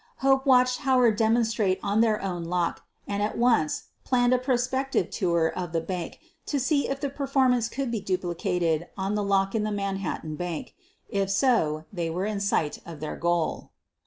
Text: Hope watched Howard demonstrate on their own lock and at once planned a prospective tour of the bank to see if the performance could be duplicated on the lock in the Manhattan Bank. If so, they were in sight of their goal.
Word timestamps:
Hope 0.25 0.47
watched 0.47 0.79
Howard 0.79 1.15
demonstrate 1.15 1.79
on 1.83 2.01
their 2.01 2.19
own 2.23 2.43
lock 2.45 2.85
and 3.07 3.21
at 3.21 3.37
once 3.37 3.83
planned 4.03 4.33
a 4.33 4.39
prospective 4.39 5.11
tour 5.11 5.47
of 5.47 5.73
the 5.73 5.79
bank 5.79 6.19
to 6.47 6.59
see 6.59 6.89
if 6.89 6.99
the 6.99 7.09
performance 7.11 7.69
could 7.69 7.91
be 7.91 7.99
duplicated 8.01 8.87
on 8.97 9.13
the 9.13 9.21
lock 9.23 9.53
in 9.53 9.61
the 9.61 9.69
Manhattan 9.71 10.35
Bank. 10.35 10.73
If 11.07 11.29
so, 11.29 11.85
they 11.93 12.09
were 12.09 12.25
in 12.25 12.39
sight 12.39 12.79
of 12.83 12.99
their 12.99 13.15
goal. 13.15 13.73